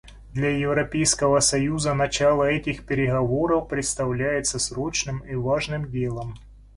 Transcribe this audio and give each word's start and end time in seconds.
Для 0.33 0.47
Европейского 0.49 1.41
союза 1.41 1.93
начало 1.93 2.45
этих 2.45 2.87
переговоров 2.87 3.67
представляется 3.67 4.57
срочным 4.57 5.19
и 5.19 5.35
важным 5.35 5.91
делом. 5.91 6.33